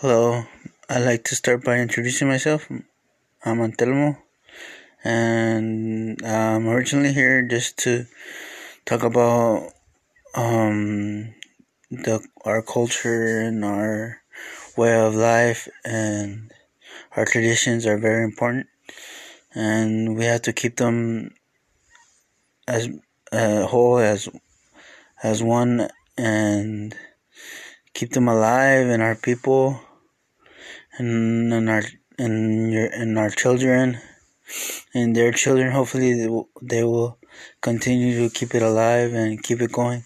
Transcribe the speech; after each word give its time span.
Hello, 0.00 0.44
I'd 0.90 1.06
like 1.06 1.24
to 1.24 1.34
start 1.34 1.64
by 1.64 1.78
introducing 1.78 2.28
myself. 2.28 2.68
I'm 3.42 3.60
Antelmo, 3.60 4.18
and 5.02 6.22
I'm 6.22 6.68
originally 6.68 7.14
here 7.14 7.40
just 7.48 7.78
to 7.78 8.04
talk 8.84 9.02
about 9.02 9.72
um, 10.34 11.32
the 11.90 12.20
our 12.44 12.60
culture 12.60 13.40
and 13.40 13.64
our 13.64 14.20
way 14.76 15.00
of 15.00 15.14
life, 15.14 15.66
and 15.82 16.52
our 17.16 17.24
traditions 17.24 17.86
are 17.86 17.96
very 17.96 18.22
important, 18.22 18.66
and 19.54 20.14
we 20.14 20.26
have 20.26 20.42
to 20.42 20.52
keep 20.52 20.76
them 20.76 21.32
as 22.68 22.90
uh, 23.32 23.64
whole 23.64 23.96
as 23.96 24.28
as 25.22 25.42
one 25.42 25.88
and 26.18 26.94
keep 27.94 28.10
them 28.10 28.28
alive 28.28 28.88
in 28.88 29.00
our 29.00 29.14
people 29.14 29.80
and 30.98 31.52
in 31.52 31.68
our 31.68 31.82
in 32.18 32.70
your 32.70 32.86
in 32.86 33.18
our 33.18 33.30
children 33.30 33.98
and 34.94 35.14
their 35.14 35.32
children. 35.32 35.72
Hopefully 35.72 36.14
they 36.14 36.28
will, 36.28 36.48
they 36.62 36.84
will 36.84 37.18
continue 37.60 38.28
to 38.28 38.34
keep 38.34 38.54
it 38.54 38.62
alive 38.62 39.12
and 39.14 39.42
keep 39.42 39.60
it 39.60 39.72
going 39.72 40.04